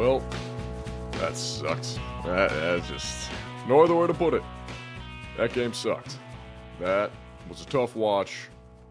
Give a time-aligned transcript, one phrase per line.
[0.00, 0.22] Well,
[1.18, 2.00] that sucked.
[2.24, 3.28] That, that just
[3.68, 4.42] no other way to put it.
[5.36, 6.16] That game sucked.
[6.80, 7.10] That
[7.50, 8.48] was a tough watch.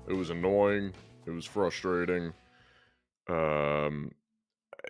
[0.08, 0.94] It was annoying.
[1.26, 2.32] It was frustrating.
[3.28, 4.12] Um,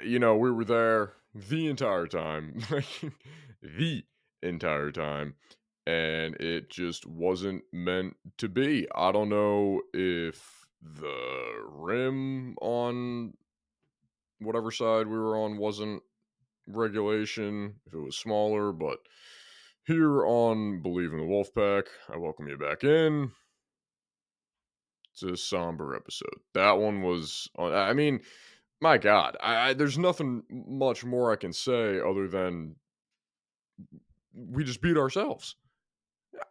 [0.03, 2.59] you know, we were there the entire time,
[3.61, 4.03] the
[4.43, 5.35] entire time,
[5.87, 8.89] and it just wasn't meant to be.
[8.93, 13.35] I don't know if the rim on
[14.39, 16.01] whatever side we were on wasn't
[16.69, 18.99] regulation, if it was smaller, but
[19.85, 21.83] here on Believe in the Wolfpack,
[22.13, 23.31] I welcome you back in.
[25.11, 26.39] It's a somber episode.
[26.53, 28.21] That one was, uh, I mean,
[28.81, 32.75] my God, I, I, there's nothing much more I can say other than
[34.33, 35.55] we just beat ourselves.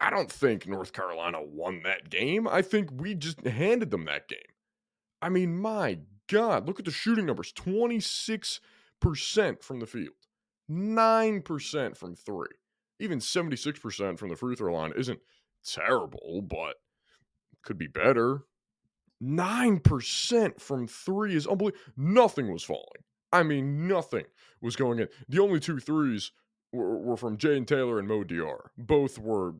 [0.01, 2.47] I don't think North Carolina won that game.
[2.47, 4.39] I think we just handed them that game.
[5.23, 8.61] I mean, my God, look at the shooting numbers 26%
[9.01, 10.15] from the field,
[10.71, 12.49] 9% from three.
[13.01, 15.21] Even 76% from the free throw line isn't
[15.65, 16.77] terrible, but
[17.63, 18.43] could be better.
[19.23, 21.81] 9% from three is unbelievable.
[21.97, 23.03] Nothing was falling.
[23.33, 24.25] I mean, nothing
[24.61, 25.09] was going in.
[25.29, 26.33] The only two threes
[26.73, 28.69] were, were from Jayden Taylor and Mo Diarra.
[28.77, 29.55] Both were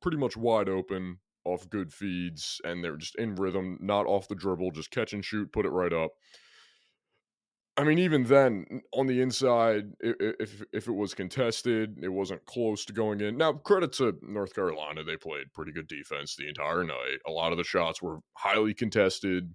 [0.00, 4.34] pretty much wide open off good feeds, and they're just in rhythm, not off the
[4.34, 6.12] dribble, just catch and shoot, put it right up.
[7.76, 12.84] I mean, even then, on the inside, if if it was contested, it wasn't close
[12.84, 13.38] to going in.
[13.38, 17.18] Now, credit to North Carolina; they played pretty good defense the entire night.
[17.26, 19.54] A lot of the shots were highly contested,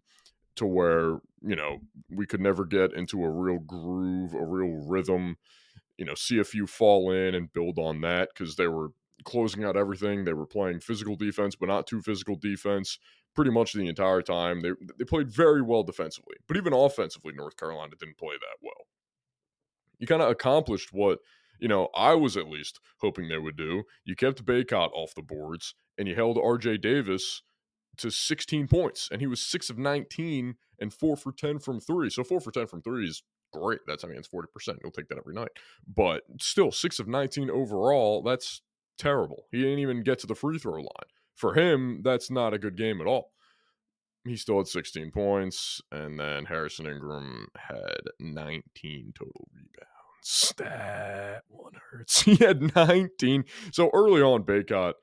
[0.55, 5.37] to where you know we could never get into a real groove, a real rhythm.
[5.97, 8.89] You know, see a few fall in and build on that because they were
[9.25, 10.25] closing out everything.
[10.25, 12.99] They were playing physical defense, but not too physical defense
[13.37, 14.61] pretty much the entire time.
[14.61, 18.87] They they played very well defensively, but even offensively, North Carolina didn't play that well.
[19.99, 21.19] You kind of accomplished what
[21.59, 23.83] you know I was at least hoping they would do.
[24.03, 26.77] You kept Bacot off the boards, and you held R.J.
[26.77, 27.43] Davis
[27.97, 32.09] to 16 points, and he was six of 19 and four for 10 from three.
[32.09, 33.21] So four for 10 from three is
[33.53, 33.79] great.
[33.85, 34.45] That's I mean it's 40%.
[34.81, 35.51] You'll take that every night,
[35.87, 38.23] but still six of 19 overall.
[38.23, 38.63] That's
[38.97, 39.43] terrible.
[39.51, 41.11] He didn't even get to the free throw line.
[41.37, 43.31] For him, that's not a good game at all.
[44.25, 50.53] He still had 16 points, and then Harrison Ingram had 19 total rebounds.
[50.57, 52.21] That one hurts.
[52.23, 53.45] He had 19.
[53.71, 54.93] So early on, Bacot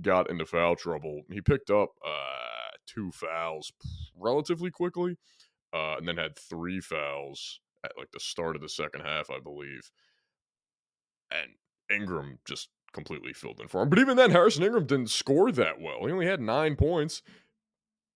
[0.00, 1.20] got into foul trouble.
[1.30, 3.72] He picked up uh, two fouls
[4.18, 5.18] relatively quickly,
[5.74, 9.38] uh, and then had three fouls at like the start of the second half, I
[9.38, 9.90] believe.
[11.30, 11.50] And
[11.90, 13.88] Ingram just completely filled in for him.
[13.88, 16.04] But even then, Harrison Ingram didn't score that well.
[16.04, 17.22] He only had nine points,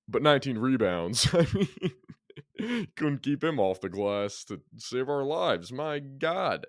[0.08, 1.28] but 19 rebounds.
[1.34, 5.72] I mean, couldn't keep him off the glass to save our lives.
[5.72, 6.66] My God.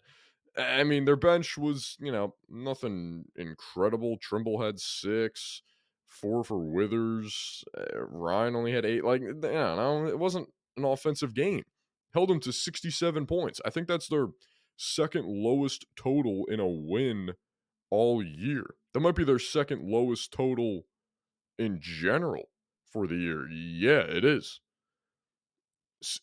[0.57, 4.17] I mean, their bench was, you know, nothing incredible.
[4.17, 5.61] Trimble had six,
[6.07, 7.63] four for Withers.
[7.77, 9.03] Uh, Ryan only had eight.
[9.03, 10.07] Like, I don't know.
[10.07, 11.63] It wasn't an offensive game.
[12.13, 13.61] Held them to 67 points.
[13.63, 14.27] I think that's their
[14.77, 17.33] second lowest total in a win
[17.89, 18.75] all year.
[18.93, 20.83] That might be their second lowest total
[21.57, 22.49] in general
[22.91, 23.47] for the year.
[23.49, 24.59] Yeah, it is.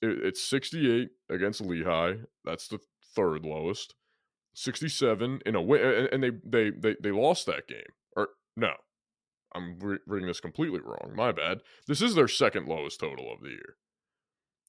[0.00, 2.14] It's 68 against Lehigh.
[2.44, 2.78] That's the
[3.14, 3.94] third lowest.
[4.54, 7.80] 67 in a win, and they they they they lost that game.
[8.16, 8.74] Or no,
[9.52, 11.12] I'm re- reading this completely wrong.
[11.16, 11.58] My bad.
[11.88, 13.76] This is their second lowest total of the year.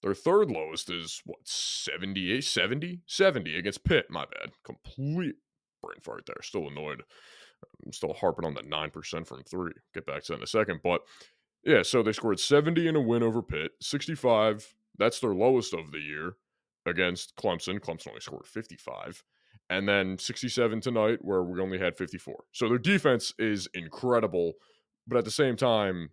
[0.02, 4.06] Their third lowest is what 78, 70, 70 against Pitt.
[4.10, 4.52] My bad.
[4.64, 5.36] Complete
[5.86, 6.42] brain fart there.
[6.42, 7.04] Still annoyed.
[7.86, 9.74] I'm still harping on the 9% from three.
[9.94, 10.82] Get back to that in a second.
[10.84, 11.02] But
[11.64, 14.76] yeah, so they scored 70 in a win over Pitt, 65.
[14.98, 16.34] That's their lowest of the year
[16.86, 17.80] against Clemson.
[17.80, 19.24] Clemson only scored 55.
[19.70, 22.44] And then 67 tonight, where we only had 54.
[22.52, 24.54] So their defense is incredible.
[25.08, 26.10] But at the same time,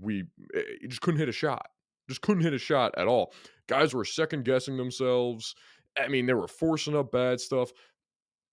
[0.00, 0.24] we
[0.54, 1.66] eh, just couldn't hit a shot.
[2.08, 3.32] Just couldn't hit a shot at all.
[3.68, 5.54] Guys were second guessing themselves.
[5.98, 7.72] I mean, they were forcing up bad stuff.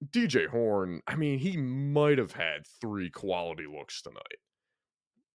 [0.05, 4.39] DJ Horne, I mean, he might have had three quality looks tonight.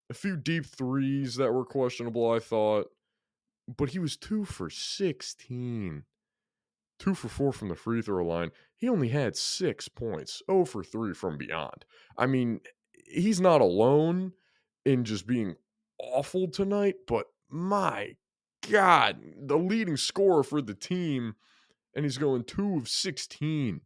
[0.09, 2.89] A few deep threes that were questionable, I thought,
[3.77, 6.05] but he was two for 16.
[6.99, 8.51] Two for four from the free throw line.
[8.77, 11.85] He only had six points, oh for three from beyond.
[12.17, 12.61] I mean,
[12.93, 14.33] he's not alone
[14.85, 15.57] in just being
[15.99, 18.17] awful tonight, but my
[18.71, 21.35] God, the leading scorer for the team,
[21.97, 23.81] and he's going two of 16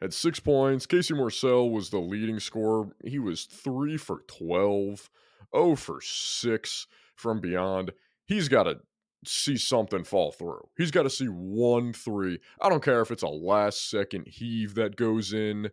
[0.00, 0.86] had six points.
[0.86, 2.88] Casey Morsell was the leading scorer.
[3.04, 5.10] He was three for 12,
[5.54, 6.86] 0 for six
[7.16, 7.92] from beyond.
[8.26, 8.80] He's got to
[9.24, 10.68] see something fall through.
[10.76, 12.40] He's got to see one three.
[12.60, 15.70] I don't care if it's a last second heave that goes in,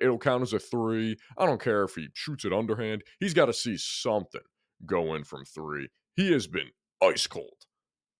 [0.00, 1.16] it'll count as a three.
[1.36, 3.04] I don't care if he shoots it underhand.
[3.20, 4.40] He's got to see something
[4.86, 5.88] go in from three.
[6.14, 6.70] He has been
[7.02, 7.66] ice cold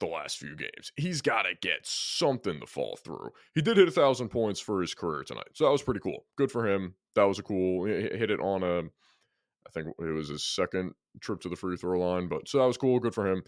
[0.01, 0.93] the last few games.
[0.97, 3.31] He's got to get something to fall through.
[3.55, 6.27] He did hit a thousand points for his career tonight, so that was pretty cool.
[6.37, 6.95] Good for him.
[7.15, 8.81] That was a cool hit it on a.
[8.81, 12.67] I think it was his second trip to the free throw line, but so that
[12.67, 13.01] was cool.
[13.01, 13.43] Good for him.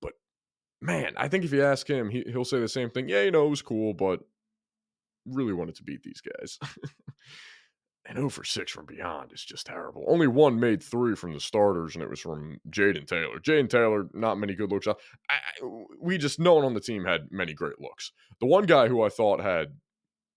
[0.00, 0.12] But
[0.80, 3.08] man, I think if you ask him, he, he'll say the same thing.
[3.08, 4.20] Yeah, you know, it was cool, but
[5.26, 6.58] really wanted to beat these guys.
[8.12, 10.04] and 0 for 6 from beyond is just terrible.
[10.06, 13.38] Only one made three from the starters, and it was from Jayden Taylor.
[13.38, 14.86] Jayden Taylor, not many good looks.
[14.86, 14.92] I,
[15.30, 15.38] I,
[15.98, 18.12] we just, no one on the team had many great looks.
[18.38, 19.78] The one guy who I thought had,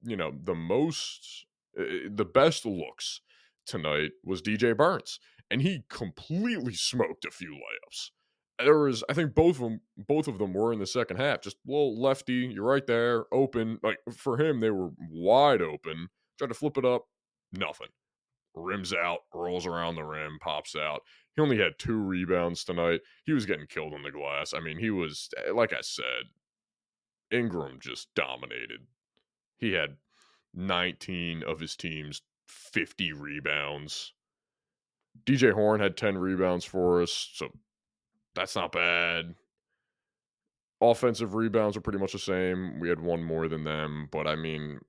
[0.04, 1.45] you know, the most,
[1.77, 3.19] uh, the best looks
[3.66, 5.19] tonight was DJ Burns,
[5.51, 8.12] and he completely smoked a few layups
[8.57, 11.42] there was I think both of them both of them were in the second half.
[11.42, 13.80] Just little lefty, you're right there, open.
[13.83, 16.07] Like for him, they were wide open.
[16.38, 17.04] Tried to flip it up,
[17.52, 17.88] nothing.
[18.56, 21.02] Rims out, rolls around the rim, pops out.
[21.36, 23.02] He only had two rebounds tonight.
[23.26, 24.54] He was getting killed on the glass.
[24.54, 26.30] I mean, he was eh, like I said,
[27.32, 28.88] Ingram just dominated.
[29.58, 29.98] He had
[30.54, 34.14] 19 of his team's 50 rebounds.
[35.26, 37.50] DJ Horne had 10 rebounds for us, so
[38.36, 39.36] that's not bad.
[40.82, 42.80] Offensive rebounds are pretty much the same.
[42.80, 44.80] We had one more than them, but I mean,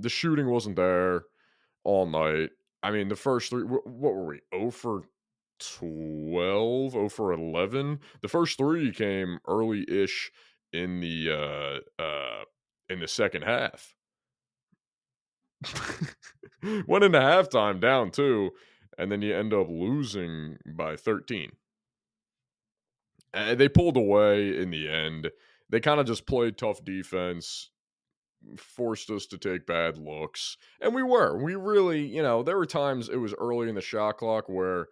[0.00, 1.22] the shooting wasn't there
[1.84, 2.50] all night.
[2.82, 4.40] I mean, the first three, what were we?
[4.54, 5.02] 0 for
[5.60, 8.00] 12, 0 for 11.
[8.20, 10.32] The first three came early ish
[10.72, 11.30] in the,
[11.98, 12.44] uh, uh,
[12.88, 13.94] in the second half.
[16.86, 18.50] Went into halftime down two,
[18.98, 21.52] and then you end up losing by 13.
[23.34, 25.30] And they pulled away in the end.
[25.70, 27.70] They kind of just played tough defense,
[28.56, 30.56] forced us to take bad looks.
[30.80, 31.42] And we were.
[31.42, 34.86] We really, you know, there were times it was early in the shot clock where,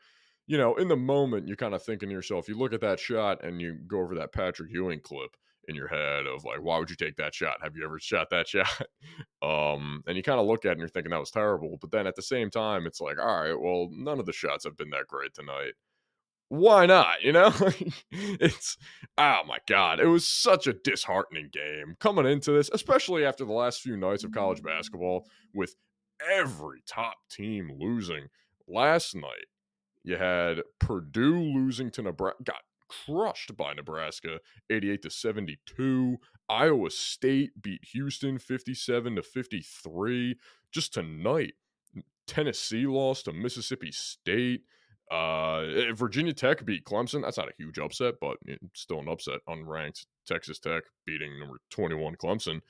[0.46, 3.00] you know, in the moment, you're kind of thinking to yourself, you look at that
[3.00, 5.36] shot and you go over that Patrick Ewing clip
[5.68, 7.58] in your head of like, why would you take that shot?
[7.62, 8.66] Have you ever shot that shot?
[9.42, 11.78] um, and you kind of look at it and you're thinking that was terrible.
[11.80, 14.64] But then at the same time, it's like, all right, well, none of the shots
[14.64, 15.74] have been that great tonight
[16.50, 17.22] why not?
[17.22, 17.52] You know,
[18.10, 18.76] it's
[19.16, 23.52] oh my god, it was such a disheartening game coming into this, especially after the
[23.52, 25.76] last few nights of college basketball with
[26.28, 28.26] every top team losing.
[28.66, 29.46] Last night,
[30.02, 32.62] you had Purdue losing to Nebraska, got
[33.06, 36.16] crushed by Nebraska, eighty-eight to seventy-two.
[36.48, 40.34] Iowa State beat Houston fifty-seven to fifty-three.
[40.72, 41.54] Just tonight,
[42.26, 44.62] Tennessee lost to Mississippi State.
[45.10, 47.22] Uh, Virginia Tech beat Clemson.
[47.22, 48.36] That's not a huge upset, but
[48.74, 49.40] still an upset.
[49.48, 52.60] Unranked Texas Tech beating number twenty-one Clemson,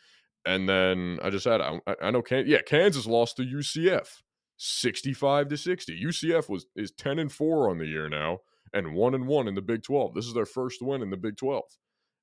[0.47, 4.23] and then I just had I, I know Can yeah Kansas lost to UCF,
[4.57, 6.03] sixty-five to sixty.
[6.03, 8.39] UCF was is ten and four on the year now,
[8.73, 10.15] and one and one in the Big Twelve.
[10.15, 11.65] This is their first win in the Big Twelve,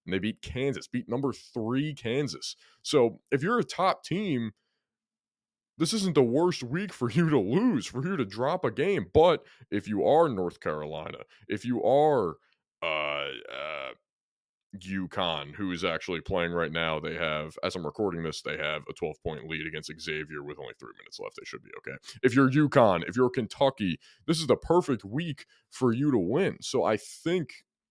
[0.05, 2.55] and they beat Kansas, beat number three Kansas.
[2.81, 4.53] So if you're a top team
[5.77, 9.07] this isn't the worst week for you to lose, for you to drop a game.
[9.13, 12.35] But if you are North Carolina, if you are
[12.81, 13.91] uh, uh,
[14.75, 18.83] UConn, who is actually playing right now, they have, as I'm recording this, they have
[18.89, 21.35] a 12 point lead against Xavier with only three minutes left.
[21.37, 21.97] They should be okay.
[22.23, 26.57] If you're UConn, if you're Kentucky, this is the perfect week for you to win.
[26.61, 27.49] So I think,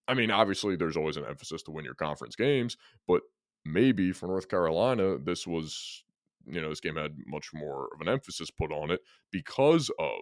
[0.08, 3.22] I mean, obviously, there's always an emphasis to win your conference games, but
[3.64, 6.04] maybe for North Carolina, this was
[6.46, 9.00] you know, this game had much more of an emphasis put on it
[9.30, 10.20] because of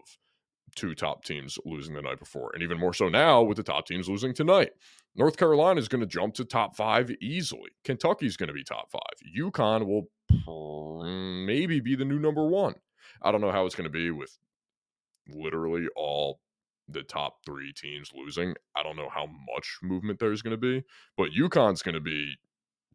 [0.75, 3.87] two top teams losing the night before, and even more so now with the top
[3.87, 4.71] teams losing tonight.
[5.17, 7.71] North Carolina is going to jump to top five easily.
[7.85, 9.01] Kentucky's going to be top five.
[9.39, 11.05] UConn will
[11.47, 12.75] maybe be the new number one.
[13.23, 14.37] I don't know how it's going to be with
[15.29, 16.41] literally all
[16.89, 18.55] the top three teams losing.
[18.77, 20.83] I don't know how much movement there's going to be,
[21.17, 22.35] but UConn's going to be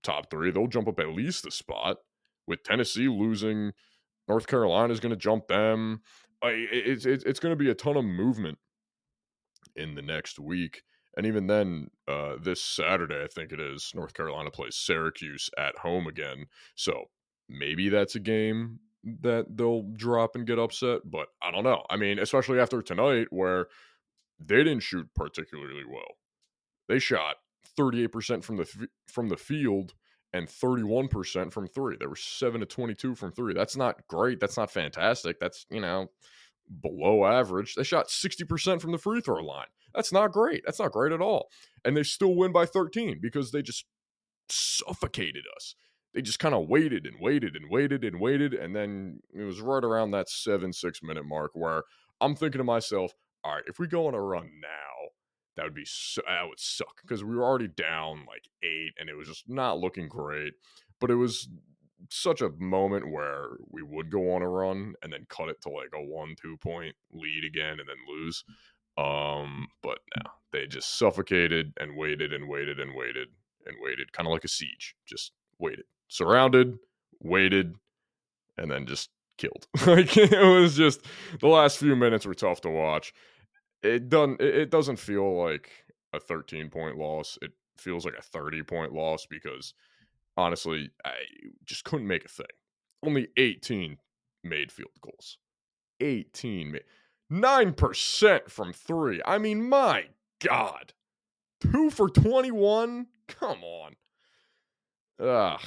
[0.04, 0.52] top three.
[0.52, 1.98] They'll jump up at least a spot
[2.50, 3.72] with Tennessee losing,
[4.28, 6.02] North Carolina is going to jump them.
[6.42, 8.58] It's it's, it's going to be a ton of movement
[9.76, 10.84] in the next week.
[11.16, 15.78] And even then, uh, this Saturday, I think it is, North Carolina plays Syracuse at
[15.80, 16.46] home again.
[16.76, 17.06] So
[17.48, 18.80] maybe that's a game
[19.22, 21.84] that they'll drop and get upset, but I don't know.
[21.90, 23.68] I mean, especially after tonight where
[24.40, 26.18] they didn't shoot particularly well.
[26.88, 27.36] They shot
[27.78, 29.94] 38% from the from the field
[30.34, 31.98] and 31% from three.
[32.00, 33.54] They were 7 to 22 from three.
[33.54, 34.40] That's not great.
[34.40, 35.40] That's not fantastic.
[35.40, 36.08] That's, you know,
[36.82, 37.76] below average.
[37.76, 39.68] They shot 60% from the free throw line.
[39.94, 40.64] That's not great.
[40.66, 41.50] That's not great at all.
[41.84, 43.86] And they still win by 13 because they just
[44.50, 45.76] suffocated us.
[46.14, 48.54] They just kind of waited and waited and waited and waited.
[48.54, 51.84] And then it was right around that seven, six minute mark where
[52.22, 55.10] I'm thinking to myself, all right, if we go on a run now,
[55.60, 59.10] that would be so, that would suck because we were already down like eight and
[59.10, 60.54] it was just not looking great.
[61.02, 61.50] But it was
[62.10, 65.70] such a moment where we would go on a run and then cut it to
[65.70, 68.46] like a one two point lead again and then lose.
[68.98, 73.28] Um, but no, they just suffocated and waited and waited and waited
[73.66, 74.96] and waited, kind of like a siege.
[75.06, 76.78] Just waited, surrounded,
[77.20, 77.76] waited,
[78.58, 79.68] and then just killed.
[79.86, 81.02] like it was just
[81.42, 83.14] the last few minutes were tough to watch.
[83.82, 85.70] It doesn't it doesn't feel like
[86.14, 87.38] a 13 point loss.
[87.42, 89.74] It feels like a 30 point loss because
[90.38, 91.14] honestly, I
[91.66, 92.46] just couldn't make a thing.
[93.04, 93.98] Only 18
[94.44, 95.38] made field goals.
[96.02, 96.84] 18 made
[97.32, 99.22] 9% from 3.
[99.26, 100.06] I mean, my
[100.44, 100.94] god.
[101.72, 103.08] 2 for 21?
[103.28, 103.96] Come on.
[105.20, 105.62] Ugh.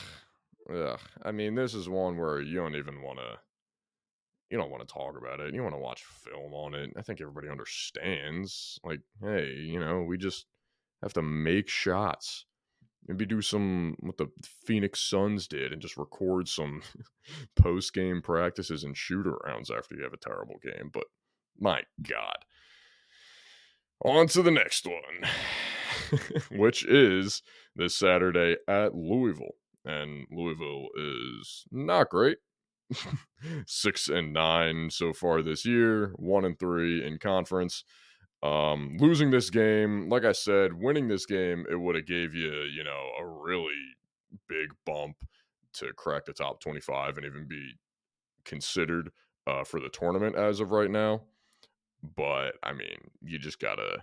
[0.75, 1.01] Ugh.
[1.23, 3.39] I mean, this is one where you don't even want to
[4.53, 5.55] you don't want to talk about it.
[5.55, 6.91] You want to watch film on it.
[6.95, 8.79] I think everybody understands.
[8.85, 10.45] Like, hey, you know, we just
[11.03, 12.45] have to make shots.
[13.09, 14.29] Maybe do some what the
[14.67, 16.83] Phoenix Suns did and just record some
[17.57, 20.91] post game practices and shoot arounds after you have a terrible game.
[20.93, 21.05] But
[21.59, 22.45] my God.
[24.05, 26.21] On to the next one,
[26.59, 27.43] which is
[27.75, 29.55] this Saturday at Louisville.
[29.87, 32.37] And Louisville is not great.
[33.67, 37.85] six and nine so far this year, one and three in conference.
[38.43, 42.51] Um, losing this game, like I said, winning this game, it would have gave you,
[42.63, 43.71] you know, a really
[44.49, 45.17] big bump
[45.75, 47.75] to crack the top 25 and even be
[48.45, 49.11] considered
[49.47, 51.23] uh, for the tournament as of right now.
[52.17, 54.03] But I mean, you just gotta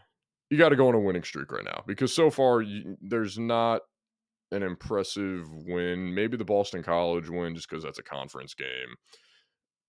[0.50, 3.82] you gotta go on a winning streak right now because so far you, there's not
[4.52, 6.14] an impressive win.
[6.14, 8.96] Maybe the Boston College win, just because that's a conference game.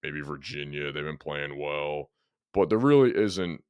[0.02, 2.10] Maybe Virginia, they've been playing well,
[2.54, 3.62] but there really isn't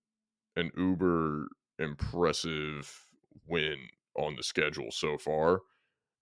[0.57, 3.05] an uber impressive
[3.49, 3.77] win
[4.17, 5.61] on the schedule so far.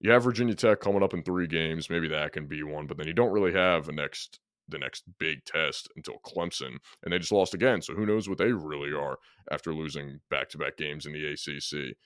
[0.00, 1.90] You have Virginia Tech coming up in three games.
[1.90, 5.04] Maybe that can be one, but then you don't really have a next the next
[5.18, 7.80] big test until Clemson, and they just lost again.
[7.80, 9.18] So who knows what they really are
[9.50, 11.96] after losing back to back games in the ACC.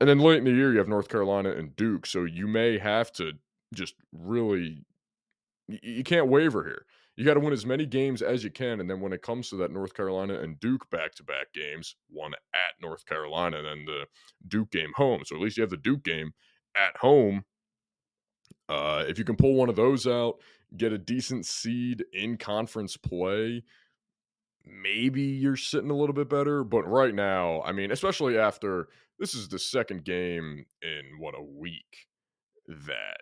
[0.00, 2.06] And then late in the year, you have North Carolina and Duke.
[2.06, 3.32] So you may have to
[3.72, 4.84] just really,
[5.68, 6.86] you can't waver here.
[7.16, 8.80] You got to win as many games as you can.
[8.80, 11.94] And then when it comes to that North Carolina and Duke back to back games,
[12.08, 14.06] one at North Carolina, and then the
[14.48, 15.22] Duke game home.
[15.24, 16.32] So at least you have the Duke game
[16.76, 17.44] at home.
[18.68, 20.40] Uh, if you can pull one of those out,
[20.76, 23.62] get a decent seed in conference play,
[24.66, 26.64] maybe you're sitting a little bit better.
[26.64, 31.42] But right now, I mean, especially after this is the second game in what a
[31.42, 32.06] week
[32.68, 33.18] that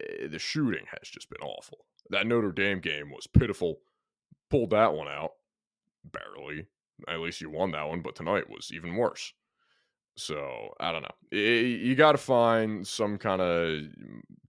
[0.00, 1.78] uh, the shooting has just been awful.
[2.10, 3.78] That Notre Dame game was pitiful.
[4.50, 5.32] Pulled that one out
[6.04, 6.66] barely.
[7.08, 9.32] At least you won that one, but tonight was even worse.
[10.16, 11.14] So I don't know.
[11.30, 13.82] It, you got to find some kind of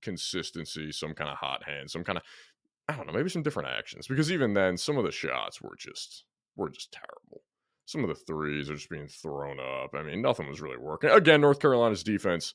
[0.01, 2.24] consistency, some kind of hot hand, some kind of
[2.89, 5.75] I don't know, maybe some different actions because even then, some of the shots were
[5.77, 6.24] just
[6.56, 7.41] were just terrible
[7.88, 9.96] some of the threes are just being thrown up.
[9.96, 11.10] I mean, nothing was really working.
[11.10, 12.53] Again, North Carolina's defense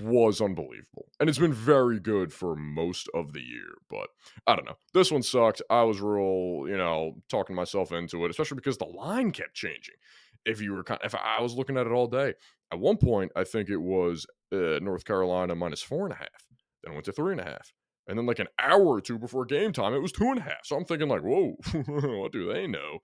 [0.00, 1.08] was unbelievable.
[1.18, 3.74] And it's been very good for most of the year.
[3.90, 4.06] But
[4.46, 4.76] I don't know.
[4.94, 5.62] This one sucked.
[5.68, 9.96] I was real, you know, talking myself into it, especially because the line kept changing.
[10.44, 12.34] If you were kind of, if I was looking at it all day,
[12.72, 16.46] at one point, I think it was uh, North Carolina minus four and a half.
[16.84, 17.72] Then went to three and a half.
[18.06, 20.42] And then, like an hour or two before game time, it was two and a
[20.42, 20.64] half.
[20.64, 21.56] So I'm thinking, like, whoa,
[21.86, 23.00] what do they know?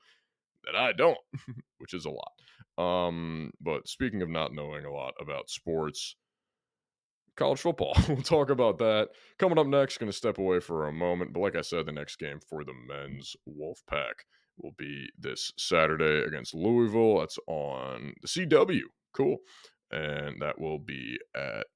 [0.67, 1.19] That I don't,
[1.79, 2.33] which is a lot.
[2.79, 6.17] Um, but speaking of not knowing a lot about sports,
[7.37, 7.95] college football.
[8.09, 9.09] we'll talk about that.
[9.39, 11.33] Coming up next, going to step away for a moment.
[11.33, 14.25] But like I said, the next game for the men's Wolfpack
[14.59, 17.21] will be this Saturday against Louisville.
[17.21, 18.81] That's on the CW.
[19.15, 19.37] Cool.
[19.91, 21.67] And that will be at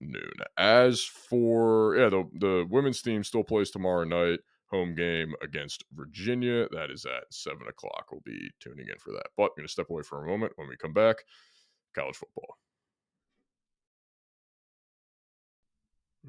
[0.00, 0.32] noon.
[0.58, 6.68] As for, yeah, the, the women's team still plays tomorrow night home game against Virginia.
[6.70, 8.06] That is at 7 o'clock.
[8.10, 9.26] We'll be tuning in for that.
[9.36, 10.52] But I'm going to step away for a moment.
[10.56, 11.24] When we come back,
[11.94, 12.56] college football.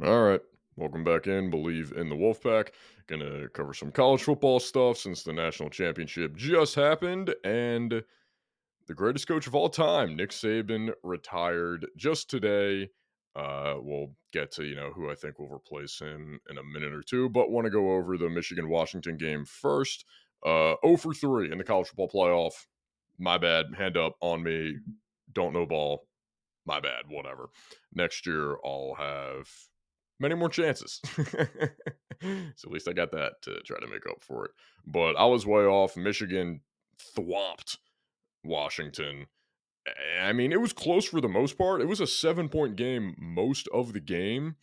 [0.03, 0.41] All right.
[0.75, 1.50] Welcome back in.
[1.50, 2.70] Believe in the Wolfpack.
[3.08, 7.34] Going to cover some college football stuff since the national championship just happened.
[7.44, 8.03] And
[8.86, 12.89] the greatest coach of all time, Nick Saban, retired just today.
[13.38, 16.94] Uh, we'll get to you know who I think will replace him in a minute
[16.94, 20.06] or two, but want to go over the Michigan Washington game first.
[20.46, 22.53] Uh, 0 for 3 in the college football playoff.
[23.20, 23.67] My bad.
[23.77, 24.77] Hand up on me.
[25.34, 26.08] Don't know ball.
[26.65, 27.03] My bad.
[27.10, 27.50] Whatever.
[27.94, 29.48] Next year, I'll have
[30.20, 31.01] many more chances.
[31.15, 31.27] so
[32.22, 34.51] at least I got that to try to make up for it.
[34.86, 35.98] But I was way off.
[35.98, 36.62] Michigan
[37.15, 37.77] thwomped
[38.44, 39.27] Washington.
[40.22, 41.82] I mean, it was close for the most part.
[41.82, 44.56] It was a seven point game most of the game,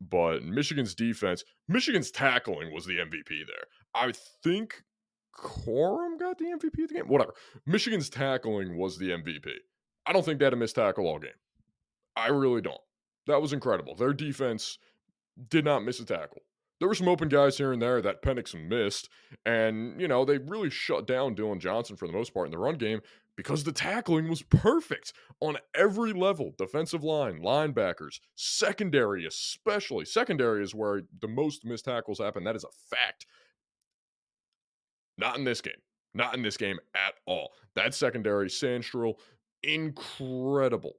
[0.00, 3.66] but Michigan's defense, Michigan's tackling was the MVP there.
[3.94, 4.82] I think
[5.36, 7.08] Corum got the MVP of the game.
[7.08, 7.34] Whatever.
[7.66, 9.50] Michigan's tackling was the MVP.
[10.06, 11.30] I don't think they had a missed tackle all game.
[12.16, 12.80] I really don't.
[13.26, 13.94] That was incredible.
[13.94, 14.78] Their defense
[15.48, 16.42] did not miss a tackle.
[16.78, 19.08] There were some open guys here and there that Penix missed,
[19.46, 22.58] and you know they really shut down Dillon Johnson for the most part in the
[22.58, 23.00] run game
[23.36, 30.04] because the tackling was perfect on every level defensive line, linebackers, secondary, especially.
[30.04, 32.44] Secondary is where the most missed tackles happen.
[32.44, 33.26] That is a fact.
[35.18, 35.74] Not in this game.
[36.14, 37.52] Not in this game at all.
[37.74, 39.14] That secondary, Sainristil,
[39.62, 40.94] incredible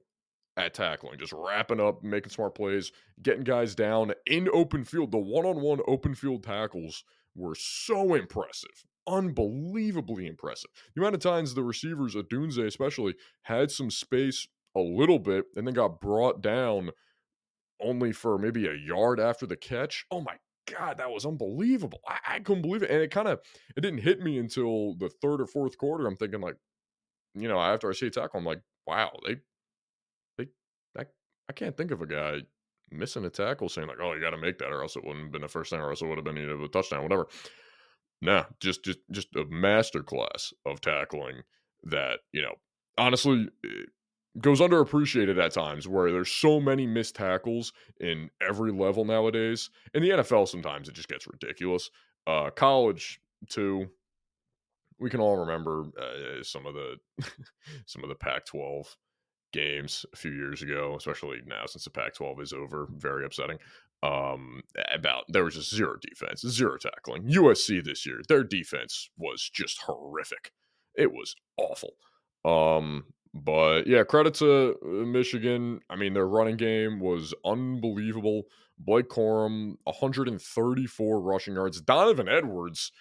[0.56, 2.92] at tackling, just wrapping up, making smart plays,
[3.22, 5.12] getting guys down in open field.
[5.12, 7.04] The one on one open field tackles
[7.34, 10.70] were so impressive unbelievably impressive.
[10.94, 14.46] The amount of times the receivers, Odunze especially, had some space
[14.76, 16.90] a little bit and then got brought down
[17.80, 20.04] only for maybe a yard after the catch.
[20.10, 20.36] Oh my
[20.66, 22.00] God, that was unbelievable.
[22.06, 22.90] I, I couldn't believe it.
[22.90, 23.40] And it kind of
[23.76, 26.06] it didn't hit me until the third or fourth quarter.
[26.06, 26.56] I'm thinking like,
[27.34, 29.36] you know, after I see a tackle, I'm like, wow, they
[30.36, 30.48] they
[30.98, 31.04] I,
[31.48, 32.42] I can't think of a guy
[32.90, 35.26] missing a tackle saying like, oh, you got to make that, or else it wouldn't
[35.26, 37.28] have been a first down, or else it would have been a touchdown, whatever.
[38.20, 41.42] Nah, just just just a masterclass of tackling
[41.84, 42.54] that you know
[42.96, 43.84] honestly eh,
[44.40, 49.70] goes underappreciated at times where there's so many missed tackles in every level nowadays.
[49.94, 51.90] In the NFL, sometimes it just gets ridiculous.
[52.26, 53.88] Uh, college too.
[55.00, 56.96] We can all remember uh, some of the
[57.86, 58.96] some of the Pac-12
[59.52, 62.88] games a few years ago, especially now since the Pac-12 is over.
[62.96, 63.58] Very upsetting
[64.02, 64.62] um
[64.94, 69.82] about there was just zero defense zero tackling usc this year their defense was just
[69.82, 70.52] horrific.
[70.94, 71.94] It was awful.
[72.44, 75.80] Um but yeah credit to uh, michigan.
[75.90, 78.44] I mean their running game was unbelievable.
[78.78, 81.80] Blake corum 134 rushing yards.
[81.80, 82.92] Donovan edwards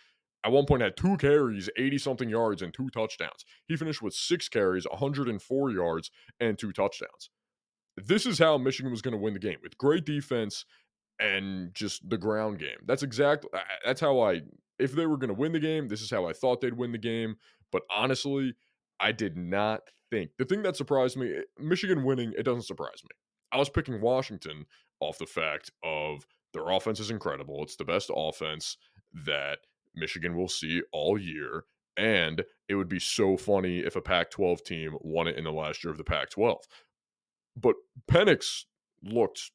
[0.43, 3.45] at one point had two carries 80 something yards and two touchdowns.
[3.67, 7.29] He finished with six carries 104 yards and two touchdowns.
[7.97, 10.65] This is how Michigan was going to win the game with great defense
[11.19, 12.77] and just the ground game.
[12.85, 13.49] That's exactly
[13.85, 14.41] that's how I
[14.79, 16.91] if they were going to win the game, this is how I thought they'd win
[16.91, 17.37] the game,
[17.71, 18.53] but honestly,
[18.99, 20.31] I did not think.
[20.37, 23.09] The thing that surprised me, eh, Michigan winning, it doesn't surprise me.
[23.51, 24.65] I was picking Washington
[24.99, 27.63] off the fact of their offense is incredible.
[27.63, 28.77] It's the best offense
[29.25, 29.59] that
[29.95, 31.65] Michigan will see all year.
[31.97, 35.51] And it would be so funny if a Pac 12 team won it in the
[35.51, 36.57] last year of the Pac 12.
[37.55, 37.75] But
[38.09, 38.65] Penix
[39.03, 39.51] looked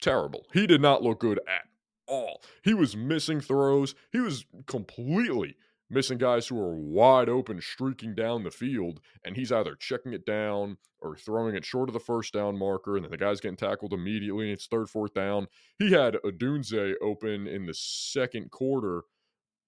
[0.00, 0.46] terrible.
[0.52, 1.62] He did not look good at
[2.06, 2.42] all.
[2.62, 3.94] He was missing throws.
[4.12, 5.56] He was completely
[5.90, 10.26] missing guys who are wide open, streaking down the field, and he's either checking it
[10.26, 13.56] down or throwing it short of the first down marker, and then the guy's getting
[13.56, 15.46] tackled immediately, and it's third, fourth down.
[15.78, 19.02] He had Odunze open in the second quarter,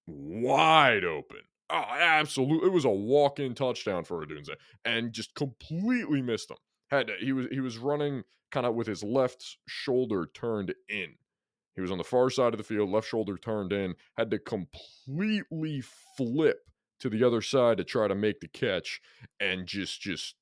[0.07, 1.41] wide open.
[1.71, 2.69] Oh, absolutely.
[2.69, 6.57] It was a walk-in touchdown for Odunze, and just completely missed him.
[6.91, 11.15] Had uh, he was he was running kind of with his left shoulder turned in.
[11.77, 14.39] He was on the far side of the field, left shoulder turned in, had to
[14.39, 15.83] completely
[16.17, 19.01] flip to the other side to try to make the catch
[19.39, 20.35] and just just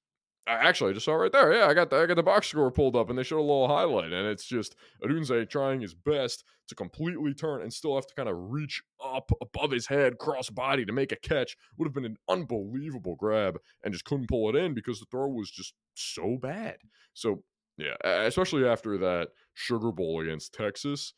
[0.49, 1.53] actually I just saw right there.
[1.53, 3.41] Yeah, I got the I got the box score pulled up and they showed a
[3.41, 8.07] little highlight and it's just Odunze trying his best to completely turn and still have
[8.07, 11.57] to kind of reach up above his head, cross body to make a catch.
[11.77, 15.29] Would have been an unbelievable grab and just couldn't pull it in because the throw
[15.29, 16.77] was just so bad.
[17.15, 17.43] So
[17.77, 21.15] yeah, especially after that Sugar Bowl against Texas,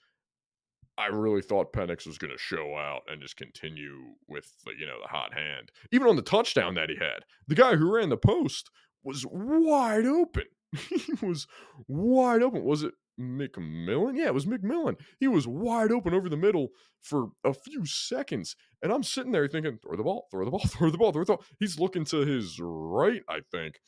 [0.99, 3.97] I really thought Penix was going to show out and just continue
[4.29, 5.73] with the, you know the hot hand.
[5.93, 8.71] Even on the touchdown that he had, the guy who ran the post
[9.03, 10.45] was wide open.
[10.89, 11.47] he was
[11.89, 12.65] wide open.
[12.65, 14.17] Was it McMillan?
[14.17, 14.97] Yeah, it was McMillan.
[15.19, 16.69] He was wide open over the middle
[17.01, 18.57] for a few seconds.
[18.83, 21.25] And I'm sitting there thinking, throw the ball, throw the ball, throw the ball, throw
[21.25, 21.45] the ball.
[21.59, 23.81] He's looking to his right, I think,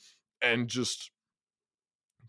[0.43, 1.11] and just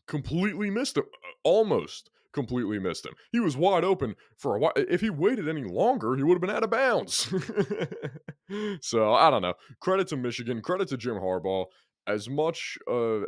[0.08, 1.06] completely missed him.
[1.06, 3.14] Uh, almost completely missed him.
[3.32, 4.74] He was wide open for a while.
[4.76, 7.32] If he waited any longer, he would have been out of bounds.
[8.82, 9.54] so I don't know.
[9.80, 10.62] Credit to Michigan.
[10.62, 11.66] Credit to Jim Harbaugh.
[12.06, 13.22] As much, uh,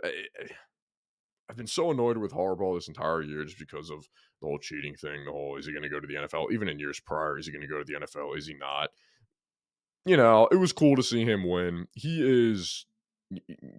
[1.49, 4.07] I've been so annoyed with Harbaugh this entire year just because of
[4.41, 5.25] the whole cheating thing.
[5.25, 6.51] The whole is he going to go to the NFL?
[6.51, 8.38] Even in years prior, is he going to go to the NFL?
[8.38, 8.89] Is he not?
[10.05, 11.88] you know, it was cool to see him win.
[11.93, 12.85] He is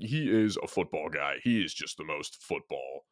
[0.01, 1.37] he is a football guy.
[1.43, 3.05] He is just the most football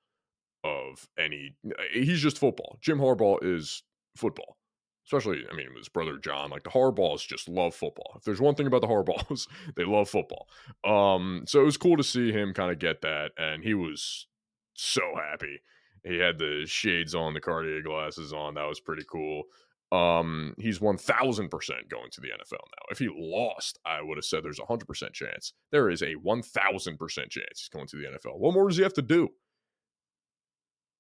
[0.65, 1.57] of any.
[1.93, 2.79] He's just football.
[2.81, 3.85] Jim Harbaugh is
[4.17, 4.57] football.
[5.05, 6.51] Especially, I mean, his brother John.
[6.51, 8.15] Like the Harbaughs just love football.
[8.17, 10.49] If there's one thing about the Harbaughs, they love football.
[10.85, 14.27] Um, so it was cool to see him kind of get that, and he was
[14.75, 15.61] so happy.
[16.05, 18.55] He had the shades on, the Cartier glasses on.
[18.55, 19.45] That was pretty cool.
[19.93, 21.51] Um, he's 1000%
[21.89, 22.85] going to the NFL now.
[22.91, 25.53] If he lost, I would have said there's a 100% chance.
[25.71, 28.39] There is a 1000% chance he's going to the NFL.
[28.39, 29.31] What more does he have to do?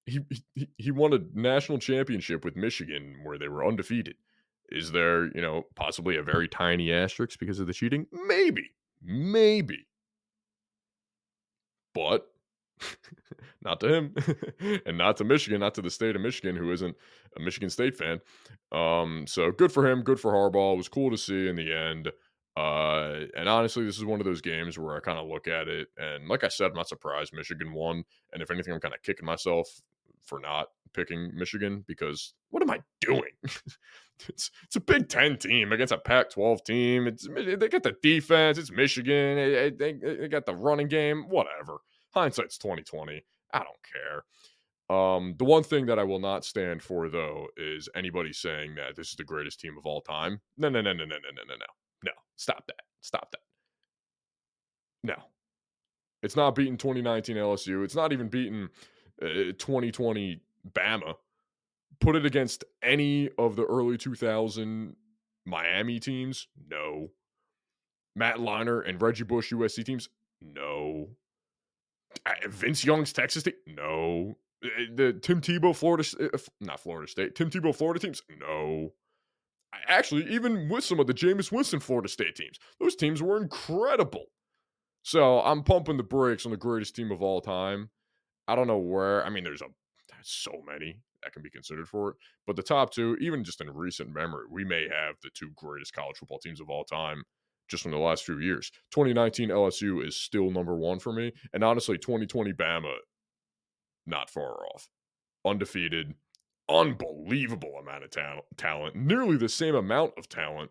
[0.06, 0.20] He,
[0.76, 4.16] he won a national championship with Michigan where they were undefeated.
[4.70, 8.06] Is there, you know, possibly a very tiny asterisk because of the cheating?
[8.12, 8.70] Maybe.
[9.02, 9.86] Maybe.
[11.94, 12.26] But
[13.62, 14.14] not to him
[14.86, 16.96] and not to Michigan, not to the state of Michigan, who isn't
[17.36, 18.20] a Michigan State fan.
[18.72, 20.74] Um, so good for him, good for Harbaugh.
[20.74, 22.10] It was cool to see in the end.
[22.56, 25.66] Uh, and honestly, this is one of those games where I kind of look at
[25.66, 28.04] it, and like I said, I'm not surprised Michigan won.
[28.32, 29.68] And if anything, I'm kind of kicking myself
[30.24, 33.22] for not picking Michigan because what am I doing?
[34.28, 37.06] it's it's a Big Ten team against a Pac-12 team.
[37.06, 38.58] It's they got the defense.
[38.58, 39.36] It's Michigan.
[39.36, 41.24] They, they, they got the running game.
[41.28, 41.78] Whatever
[42.14, 43.24] hindsight's 2020.
[43.52, 44.24] I don't care.
[44.96, 48.96] Um, the one thing that I will not stand for though is anybody saying that
[48.96, 50.40] this is the greatest team of all time.
[50.56, 51.66] No, no, no, no, no, no, no, no, no.
[52.04, 52.12] No.
[52.36, 52.82] Stop that.
[53.00, 53.40] Stop that.
[55.02, 55.16] No.
[56.22, 57.84] It's not beating 2019 LSU.
[57.84, 58.68] It's not even beating
[59.22, 60.40] uh, 2020
[60.72, 61.14] Bama.
[62.00, 64.96] Put it against any of the early 2000
[65.46, 66.48] Miami teams?
[66.70, 67.10] No.
[68.16, 70.08] Matt Leinart and Reggie Bush USC teams?
[70.40, 71.08] No.
[72.48, 73.56] Vince Young's Texas State?
[73.66, 74.36] No.
[74.64, 78.22] Eh, the Tim Tebow Florida, eh, not Florida State, Tim Tebow Florida teams?
[78.40, 78.92] No.
[79.88, 84.26] Actually, even with some of the Jameis Winston Florida State teams, those teams were incredible.
[85.02, 87.90] So I'm pumping the brakes on the greatest team of all time.
[88.48, 89.24] I don't know where.
[89.24, 89.66] I mean, there's a
[90.08, 93.60] there's so many that can be considered for it, but the top two, even just
[93.60, 97.22] in recent memory, we may have the two greatest college football teams of all time
[97.68, 98.70] just from the last few years.
[98.92, 101.32] 2019 LSU is still number one for me.
[101.52, 102.94] And honestly, 2020 Bama,
[104.06, 104.88] not far off.
[105.46, 106.14] Undefeated,
[106.68, 110.70] unbelievable amount of ta- talent, nearly the same amount of talent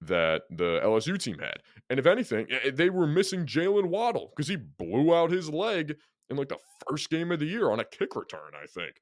[0.00, 1.58] that the LSU team had.
[1.88, 5.48] And if anything, eh, eh, they were missing Jaylen Waddle because he blew out his
[5.50, 5.96] leg
[6.30, 6.58] in like the
[6.88, 8.96] first game of the year on a kick return, I think.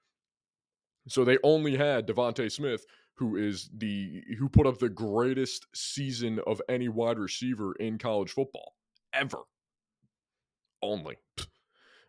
[1.08, 2.84] So they only had DeVonta Smith,
[3.16, 8.30] who is the who put up the greatest season of any wide receiver in college
[8.30, 8.74] football
[9.12, 9.38] ever.
[10.82, 11.16] Only.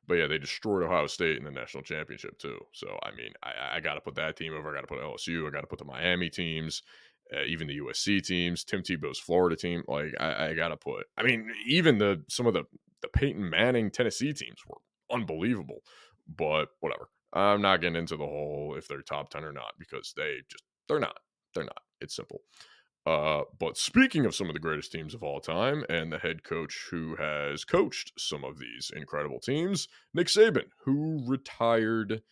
[0.08, 2.60] But yeah, they destroyed Ohio State in the national championship too.
[2.74, 4.70] So I mean, I, I got to put that team over.
[4.70, 5.48] I got to put LSU.
[5.48, 6.84] I got to put the Miami teams,
[7.36, 9.84] uh, even the USC teams, Tim Tebow's Florida team.
[9.88, 11.08] Like I, I got to put.
[11.18, 12.66] I mean, even the some of the
[13.02, 14.78] the Peyton Manning Tennessee teams were
[15.12, 15.80] unbelievable.
[16.28, 17.10] But whatever.
[17.34, 20.64] I'm not getting into the whole if they're top 10 or not because they just,
[20.88, 21.18] they're not.
[21.54, 21.82] They're not.
[22.02, 22.42] It's simple.
[23.06, 26.44] Uh, but speaking of some of the greatest teams of all time and the head
[26.44, 32.24] coach who has coached some of these incredible teams, Nick Saban, who retired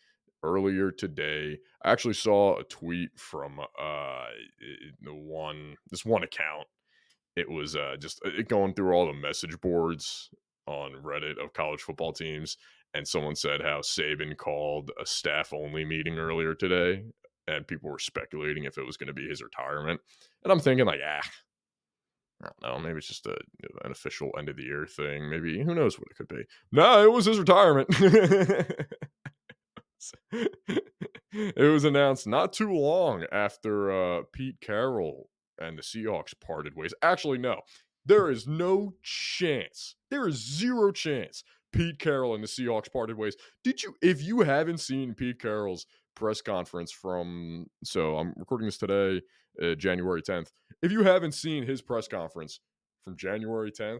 [0.43, 1.59] earlier today.
[1.83, 4.25] I actually saw a tweet from uh,
[5.01, 6.67] the one this one account.
[7.35, 10.29] It was uh, just uh, going through all the message boards
[10.67, 12.57] on Reddit of college football teams,
[12.93, 17.03] and someone said how Saban called a staff only meeting earlier today,
[17.47, 19.99] and people were speculating if it was going to be his retirement.
[20.43, 21.29] And I'm thinking like, ah,
[22.43, 23.37] I don't know, maybe it's just a,
[23.83, 25.29] an official end of the year thing.
[25.29, 26.43] Maybe who knows what it could be.
[26.71, 27.87] No, it was his retirement.
[31.31, 36.93] it was announced not too long after uh, Pete Carroll and the Seahawks parted ways.
[37.01, 37.61] Actually, no.
[38.05, 39.95] There is no chance.
[40.09, 43.35] There is zero chance Pete Carroll and the Seahawks parted ways.
[43.63, 45.85] Did you, if you haven't seen Pete Carroll's
[46.15, 49.21] press conference from, so I'm recording this today,
[49.61, 50.51] uh, January 10th.
[50.81, 52.59] If you haven't seen his press conference
[53.03, 53.99] from January 10th,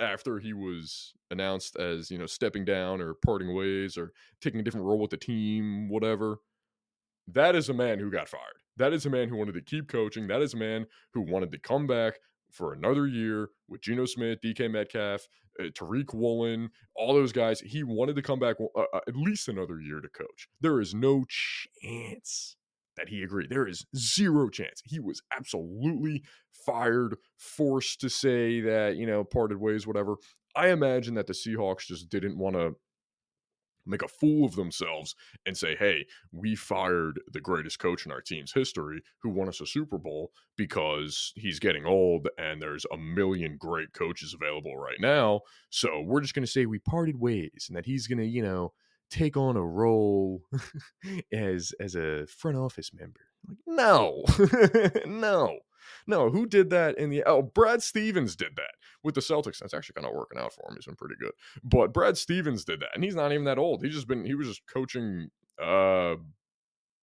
[0.00, 4.62] after he was announced as, you know, stepping down or parting ways or taking a
[4.62, 6.36] different role with the team, whatever,
[7.26, 8.62] that is a man who got fired.
[8.76, 10.28] That is a man who wanted to keep coaching.
[10.28, 12.14] That is a man who wanted to come back
[12.50, 15.26] for another year with Geno Smith, DK Metcalf,
[15.60, 17.60] uh, Tariq Woolen, all those guys.
[17.60, 20.48] He wanted to come back uh, uh, at least another year to coach.
[20.60, 21.24] There is no
[21.82, 22.56] chance
[22.96, 23.50] that he agreed.
[23.50, 24.82] There is zero chance.
[24.84, 26.24] He was absolutely
[26.66, 30.16] fired, forced to say that, you know, parted ways, whatever.
[30.56, 32.74] I imagine that the Seahawks just didn't want to
[33.88, 35.14] make a fool of themselves
[35.46, 39.60] and say, hey, we fired the greatest coach in our team's history who won us
[39.60, 45.00] a Super Bowl because he's getting old and there's a million great coaches available right
[45.00, 45.40] now.
[45.70, 48.42] So we're just going to say we parted ways and that he's going to, you
[48.42, 48.72] know,
[49.10, 50.42] take on a role
[51.32, 53.20] as as a front office member.
[53.46, 54.24] Like, no,
[55.06, 55.58] no.
[56.06, 58.72] No, who did that in the oh Brad Stevens did that
[59.02, 59.58] with the Celtics.
[59.58, 60.76] That's actually kind of working out for him.
[60.76, 61.32] He's been pretty good.
[61.62, 63.82] But Brad Stevens did that, and he's not even that old.
[63.82, 65.30] He's just been he was just coaching
[65.62, 66.16] uh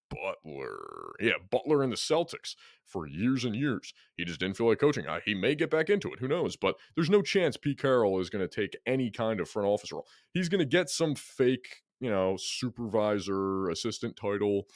[0.10, 1.14] Butler.
[1.20, 3.94] Yeah, Butler in the Celtics for years and years.
[4.18, 5.08] He just didn't feel like coaching.
[5.08, 6.20] Uh, he may get back into it.
[6.20, 6.56] Who knows?
[6.56, 9.92] But there's no chance Pete Carroll is going to take any kind of front office
[9.92, 10.08] role.
[10.32, 14.68] He's going to get some fake, you know, supervisor, assistant title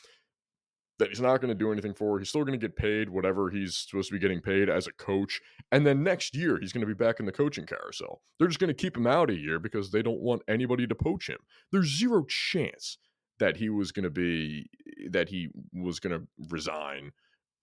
[1.00, 2.20] that he's not going to do anything for.
[2.20, 4.92] He's still going to get paid whatever he's supposed to be getting paid as a
[4.94, 5.42] coach.
[5.72, 8.22] And then next year, he's going to be back in the coaching carousel.
[8.38, 10.96] They're just going to keep him out a year because they don't want anybody to
[10.96, 11.40] poach him.
[11.72, 12.98] There's zero chance
[13.40, 14.70] that he was going to be,
[15.10, 17.12] that he was going to resign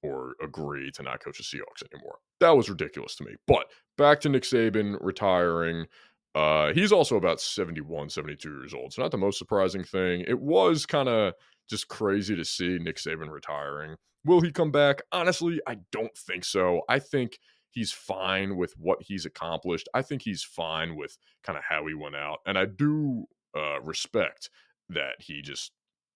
[0.02, 2.16] or agree to not coach the Seahawks anymore.
[2.40, 3.32] That was ridiculous to me.
[3.46, 3.66] But
[3.98, 5.86] back to Nick Saban retiring.
[6.34, 8.92] Uh, he's also about 71, 72 years old.
[8.92, 10.22] So, not the most surprising thing.
[10.26, 11.32] It was kind of
[11.68, 13.96] just crazy to see Nick Saban retiring.
[14.24, 15.02] Will he come back?
[15.12, 16.82] Honestly, I don't think so.
[16.88, 17.38] I think
[17.70, 19.88] he's fine with what he's accomplished.
[19.94, 22.38] I think he's fine with kind of how he went out.
[22.46, 23.26] And I do
[23.56, 24.50] uh, respect
[24.88, 25.72] that he just,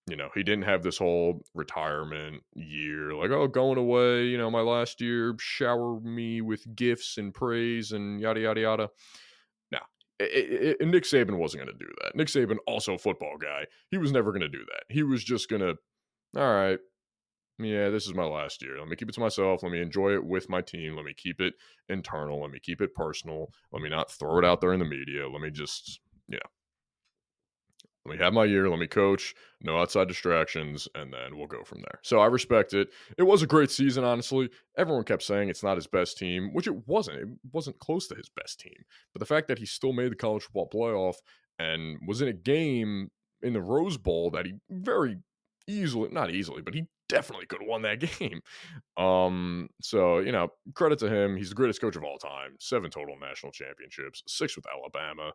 [0.09, 4.51] you know, he didn't have this whole retirement year, like, oh, going away, you know,
[4.51, 8.89] my last year, shower me with gifts and praise and yada, yada, yada
[10.21, 12.15] it, it, Nick Saban wasn't going to do that.
[12.15, 14.85] Nick Saban, also football guy, he was never going to do that.
[14.89, 15.75] He was just going to,
[16.37, 16.79] all right,
[17.59, 18.79] yeah, this is my last year.
[18.79, 19.63] Let me keep it to myself.
[19.63, 20.97] Let me enjoy it with my team.
[20.97, 21.55] Let me keep it
[21.89, 22.41] internal.
[22.41, 23.51] Let me keep it personal.
[23.73, 25.29] Let me not throw it out there in the media.
[25.29, 26.51] Let me just, you know,
[28.07, 28.69] let me have my year.
[28.69, 29.35] Let me coach.
[29.61, 32.01] No outside distractions, and then we'll go from there.
[32.03, 32.89] So I respect it.
[33.19, 34.49] It was a great season, honestly.
[34.79, 37.19] Everyone kept saying it's not his best team, which it wasn't.
[37.19, 38.85] It wasn't close to his best team.
[39.13, 41.17] But the fact that he still made the college football playoff
[41.59, 43.11] and was in a game
[43.43, 45.19] in the Rose Bowl that he very
[45.67, 48.41] easily, not easily, but he definitely could have won that game.
[48.97, 51.37] Um, so you know, credit to him.
[51.37, 52.57] He's the greatest coach of all time.
[52.61, 55.33] Seven total national championships, six with Alabama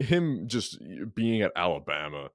[0.00, 0.78] him just
[1.14, 2.28] being at Alabama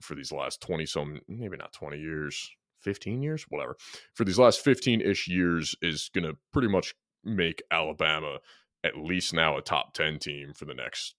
[0.00, 2.50] for these last 20 some maybe not 20 years
[2.82, 3.76] 15 years whatever
[4.14, 8.38] for these last 15-ish years is going to pretty much make alabama
[8.84, 11.16] at least now a top 10 team for the next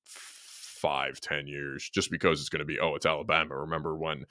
[0.79, 3.57] five ten years just because it's going to be oh it's alabama.
[3.57, 4.25] Remember when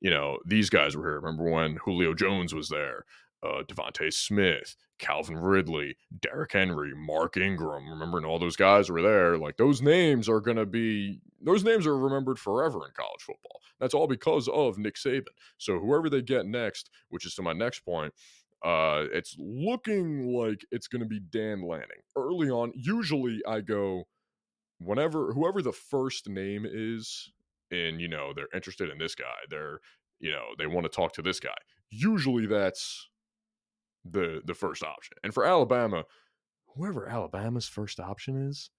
[0.00, 1.20] you know these guys were here.
[1.20, 3.04] Remember when julio jones was there
[3.42, 7.88] uh, DeVonta Smith, Calvin Ridley, Derrick Henry, Mark Ingram.
[7.88, 9.38] Remembering all those guys were there.
[9.38, 13.60] Like those names are going to be, those names are remembered forever in college football.
[13.80, 15.26] That's all because of Nick Saban.
[15.56, 18.12] So whoever they get next, which is to my next point,
[18.64, 22.02] uh, it's looking like it's going to be Dan Lanning.
[22.16, 24.08] Early on, usually I go,
[24.80, 27.30] whenever, whoever the first name is,
[27.70, 29.78] and you know, they're interested in this guy, they're,
[30.18, 31.54] you know, they want to talk to this guy.
[31.90, 33.08] Usually that's
[34.04, 35.16] the the first option.
[35.22, 36.04] And for Alabama,
[36.74, 38.70] whoever Alabama's first option is,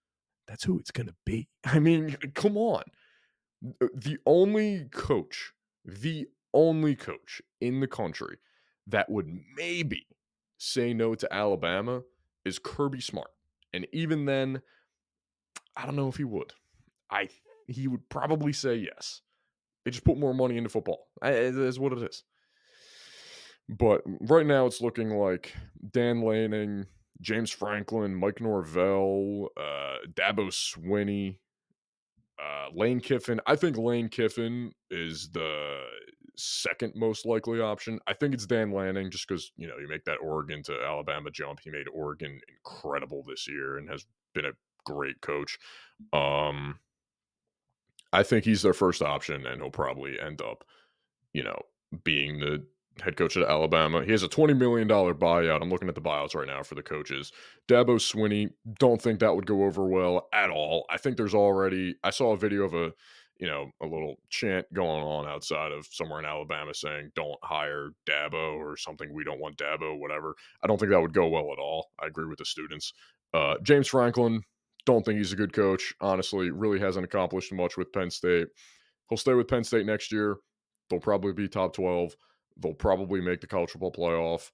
[0.48, 1.48] that's who it's going to be.
[1.64, 2.84] I mean, come on.
[3.82, 5.52] Uh, the only coach,
[5.86, 8.38] the only coach in the country
[8.88, 10.08] that would maybe
[10.58, 12.02] say no to Alabama
[12.46, 13.30] is Kirby Smart.
[13.74, 14.62] And even then,
[15.76, 16.54] I don't know if he would.
[17.12, 17.30] I
[17.68, 19.22] he would probably say yes.
[19.86, 21.08] They just put more money into football.
[21.24, 22.24] Is what it is.
[23.70, 25.54] But right now, it's looking like
[25.92, 26.88] Dan Lanning,
[27.22, 31.38] James Franklin, Mike Norvell, uh, Dabo Swinney,
[32.42, 33.40] uh, Lane Kiffin.
[33.46, 35.84] I think Lane Kiffin is the
[36.36, 38.00] second most likely option.
[38.08, 41.30] I think it's Dan Lanning just because, you know, you make that Oregon to Alabama
[41.30, 41.60] jump.
[41.64, 44.54] He made Oregon incredible this year and has been a
[44.86, 45.60] great coach.
[46.12, 46.80] Um,
[48.12, 50.64] I think he's their first option and he'll probably end up,
[51.34, 51.62] you know,
[52.04, 52.66] being the
[53.02, 54.04] head coach at Alabama.
[54.04, 55.62] He has a $20 million buyout.
[55.62, 57.32] I'm looking at the buyouts right now for the coaches.
[57.68, 60.86] Dabo Swinney, don't think that would go over well at all.
[60.90, 62.92] I think there's already, I saw a video of a,
[63.40, 67.92] you know, a little chant going on outside of somewhere in Alabama saying, don't hire
[68.08, 69.14] Dabo or something.
[69.14, 70.36] We don't want Dabo, whatever.
[70.62, 71.88] I don't think that would go well at all.
[72.02, 72.94] I agree with the students.
[73.34, 74.42] Uh, James Franklin,
[74.86, 75.94] don't think he's a good coach.
[76.02, 78.48] Honestly, really hasn't accomplished much with Penn State.
[79.10, 80.38] He'll stay with Penn State next year.
[80.90, 82.16] They'll probably be top 12.
[82.60, 84.52] They'll probably make the college football playoff.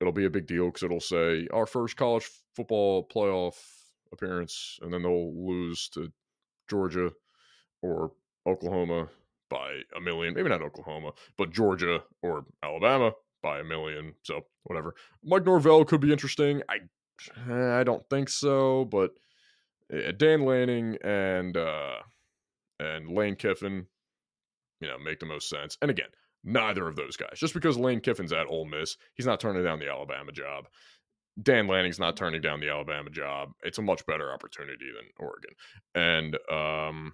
[0.00, 3.54] It'll be a big deal because it'll say our first college football playoff
[4.12, 6.12] appearance, and then they'll lose to
[6.68, 7.12] Georgia
[7.82, 8.12] or
[8.46, 9.08] Oklahoma
[9.48, 10.34] by a million.
[10.34, 14.14] Maybe not Oklahoma, but Georgia or Alabama by a million.
[14.22, 14.94] So whatever.
[15.22, 16.62] Mike Norvell could be interesting.
[16.68, 16.78] I
[17.52, 19.12] I don't think so, but
[19.92, 21.96] uh, Dan Lanning and uh,
[22.80, 23.86] and Lane Kiffin,
[24.80, 25.76] you know, make the most sense.
[25.82, 26.08] And again,
[26.44, 27.38] neither of those guys.
[27.38, 30.66] Just because Lane Kiffin's at Ole Miss, he's not turning down the Alabama job.
[31.40, 33.52] Dan Lanning's not turning down the Alabama job.
[33.62, 35.54] It's a much better opportunity than Oregon.
[35.94, 37.12] And um,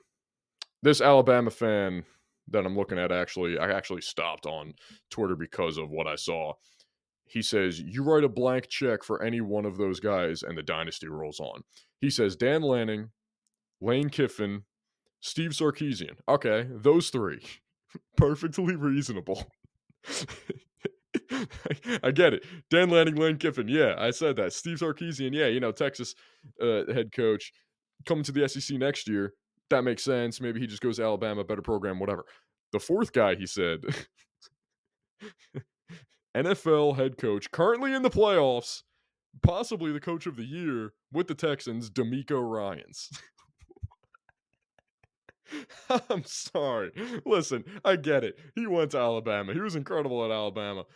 [0.83, 2.05] this Alabama fan
[2.51, 4.75] that I'm looking at actually, I actually stopped on
[5.11, 6.55] Twitter because of what I saw.
[7.27, 10.63] He says, You write a blank check for any one of those guys, and the
[10.63, 11.63] dynasty rolls on.
[12.01, 13.11] He says, Dan Lanning,
[13.81, 14.65] Lane Kiffin,
[15.21, 16.17] Steve Sarkisian.
[16.29, 17.43] Okay, those three.
[18.17, 19.51] Perfectly reasonable.
[22.03, 22.45] I get it.
[22.71, 23.69] Dan Lanning, Lane Kiffin.
[23.69, 24.53] Yeah, I said that.
[24.53, 25.33] Steve Sarkisian.
[25.33, 26.15] Yeah, you know, Texas
[26.63, 27.53] uh, head coach
[28.07, 29.35] coming to the SEC next year.
[29.71, 30.41] That makes sense.
[30.41, 32.25] Maybe he just goes to Alabama, better program, whatever.
[32.73, 33.81] The fourth guy, he said,
[36.37, 38.83] NFL head coach, currently in the playoffs,
[39.43, 43.11] possibly the coach of the year with the Texans, DeMeco Ryans.
[46.11, 46.93] I'm sorry.
[47.25, 48.39] Listen, I get it.
[48.55, 49.53] He went to Alabama.
[49.53, 50.85] He was incredible at Alabama.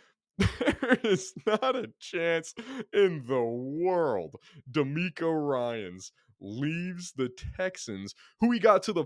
[0.59, 2.53] There is not a chance
[2.91, 4.35] in the world
[4.71, 6.11] DeMeco Ryans
[6.41, 9.05] leaves the Texans, who he got to the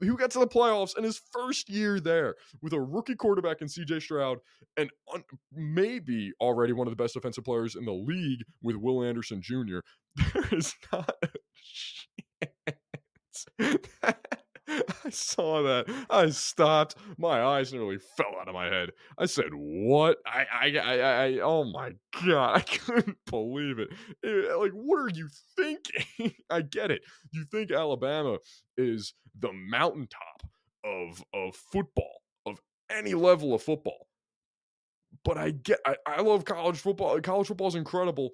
[0.00, 3.66] who got to the playoffs in his first year there with a rookie quarterback in
[3.66, 4.38] CJ Stroud
[4.76, 9.02] and un- maybe already one of the best defensive players in the league with Will
[9.02, 9.80] Anderson Jr.
[10.34, 11.28] There is not a
[13.60, 14.16] chance.
[15.04, 15.86] I saw that.
[16.10, 16.96] I stopped.
[17.16, 18.90] My eyes nearly fell out of my head.
[19.18, 21.92] I said, "What?" I, I, I, I oh my
[22.24, 22.56] god!
[22.56, 23.88] I couldn't believe it.
[24.22, 24.58] it.
[24.58, 26.34] Like, what are you thinking?
[26.50, 27.02] I get it.
[27.32, 28.38] You think Alabama
[28.76, 30.42] is the mountaintop
[30.84, 32.60] of of football, of
[32.90, 34.06] any level of football.
[35.24, 35.80] But I get.
[35.86, 37.20] I, I love college football.
[37.20, 38.30] College football is incredible.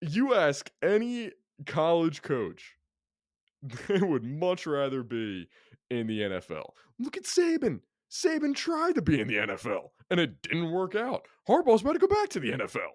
[0.00, 1.30] You ask any
[1.66, 2.74] college coach
[3.88, 5.48] they would much rather be
[5.90, 6.70] in the NFL.
[6.98, 7.80] Look at Saban.
[8.10, 11.26] Saban tried to be in the NFL and it didn't work out.
[11.48, 12.90] Harbaugh's about to go back to the NFL.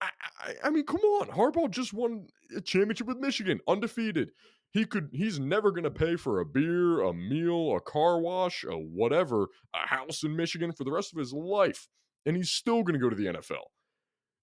[0.00, 0.08] I,
[0.40, 1.28] I, I mean, come on.
[1.28, 4.30] Harbaugh just won a championship with Michigan, undefeated.
[4.72, 5.10] He could.
[5.12, 9.48] He's never going to pay for a beer, a meal, a car wash, a whatever,
[9.74, 11.88] a house in Michigan for the rest of his life,
[12.24, 13.64] and he's still going to go to the NFL.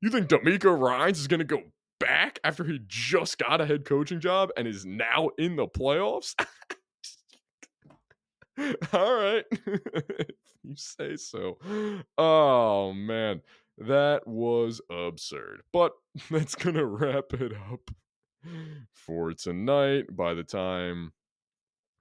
[0.02, 1.62] You think DeMeco Ryans is going to go
[2.00, 6.36] back after he just got a head coaching job and is now in the playoffs?
[8.94, 9.46] All right.
[10.64, 11.58] you say so.
[12.18, 13.42] Oh, man.
[13.78, 15.62] That was absurd.
[15.72, 15.94] But
[16.32, 17.92] that's going to wrap it up
[18.94, 20.06] for tonight.
[20.16, 21.14] By the time,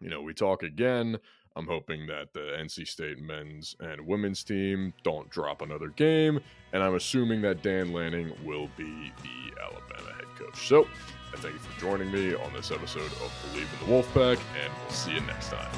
[0.01, 1.19] you know, we talk again,
[1.57, 6.39] I'm hoping that the NC State men's and women's team don't drop another game,
[6.73, 10.69] and I'm assuming that Dan Lanning will be the Alabama head coach.
[10.69, 10.87] So,
[11.33, 14.73] I thank you for joining me on this episode of Believe in the Wolfpack, and
[14.83, 15.71] we'll see you next time.